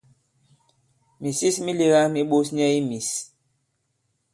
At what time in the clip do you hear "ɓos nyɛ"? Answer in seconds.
2.29-2.67